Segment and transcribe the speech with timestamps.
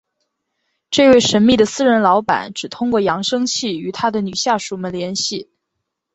[0.89, 5.47] 这位神秘的私人老板只通过扬声器与他的女下属们联系。